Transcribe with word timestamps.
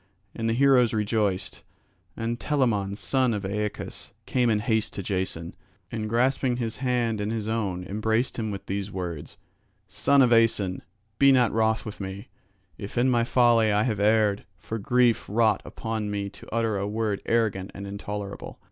And 0.33 0.49
the 0.49 0.55
heroes 0.55 0.95
rejoiced, 0.95 1.61
and 2.17 2.39
Telamon 2.39 2.95
son 2.97 3.35
of 3.35 3.45
Aeacus 3.45 4.13
came 4.25 4.49
in 4.49 4.57
haste 4.61 4.93
to 4.95 5.03
Jason, 5.03 5.55
and 5.91 6.09
grasping 6.09 6.57
his 6.57 6.77
hand 6.77 7.21
in 7.21 7.29
his 7.29 7.47
own 7.47 7.83
embraced 7.85 8.39
him 8.39 8.49
with 8.49 8.65
these 8.65 8.89
words: 8.91 9.37
"Son 9.87 10.23
of 10.23 10.33
Aeson, 10.33 10.81
be 11.19 11.31
not 11.31 11.51
wroth 11.53 11.85
with 11.85 11.99
me, 12.01 12.29
if 12.79 12.97
in 12.97 13.11
my 13.11 13.23
folly 13.23 13.71
I 13.71 13.83
have 13.83 13.99
erred, 13.99 14.43
for 14.57 14.79
grief 14.79 15.25
wrought 15.29 15.61
upon 15.65 16.09
me 16.09 16.31
to 16.31 16.49
utter 16.51 16.79
a 16.79 16.87
word 16.87 17.21
arrogant 17.27 17.69
and 17.75 17.85
intolerable. 17.85 18.57